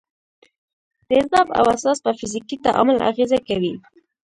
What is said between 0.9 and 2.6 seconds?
تیزاب او اساس په فزیکي